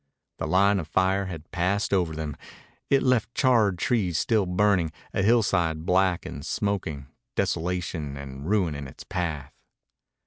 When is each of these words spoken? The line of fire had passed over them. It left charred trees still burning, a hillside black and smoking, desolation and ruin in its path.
The 0.39 0.47
line 0.47 0.79
of 0.79 0.87
fire 0.87 1.25
had 1.27 1.51
passed 1.51 1.93
over 1.93 2.15
them. 2.15 2.35
It 2.89 3.03
left 3.03 3.35
charred 3.35 3.77
trees 3.77 4.17
still 4.17 4.47
burning, 4.47 4.91
a 5.13 5.21
hillside 5.21 5.85
black 5.85 6.25
and 6.25 6.43
smoking, 6.43 7.05
desolation 7.35 8.17
and 8.17 8.49
ruin 8.49 8.73
in 8.73 8.87
its 8.87 9.03
path. 9.03 9.53